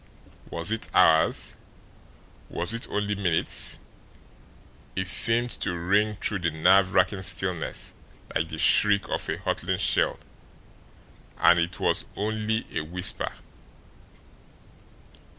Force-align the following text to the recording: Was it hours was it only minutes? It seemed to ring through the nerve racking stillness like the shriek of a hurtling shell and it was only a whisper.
Was 0.49 0.71
it 0.71 0.87
hours 0.95 1.53
was 2.49 2.73
it 2.73 2.89
only 2.89 3.13
minutes? 3.13 3.77
It 4.95 5.05
seemed 5.05 5.51
to 5.61 5.77
ring 5.77 6.15
through 6.19 6.39
the 6.39 6.49
nerve 6.49 6.95
racking 6.95 7.21
stillness 7.21 7.93
like 8.33 8.49
the 8.49 8.57
shriek 8.57 9.07
of 9.09 9.29
a 9.29 9.37
hurtling 9.37 9.77
shell 9.77 10.17
and 11.37 11.59
it 11.59 11.79
was 11.79 12.05
only 12.15 12.65
a 12.75 12.81
whisper. 12.81 13.31